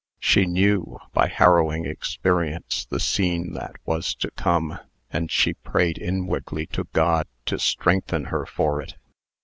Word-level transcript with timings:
She 0.19 0.47
knew, 0.47 0.97
by 1.13 1.27
harrowing 1.27 1.85
experience, 1.85 2.85
the 2.89 2.99
scene 2.99 3.53
that 3.53 3.75
was 3.85 4.15
to 4.15 4.31
come, 4.31 4.79
and 5.13 5.29
she 5.29 5.53
prayed 5.53 5.99
inwardly 5.99 6.65
to 6.73 6.87
God 6.91 7.27
to 7.45 7.59
strengthen 7.59 8.25
her 8.33 8.47
for 8.47 8.81
it. 8.81 8.95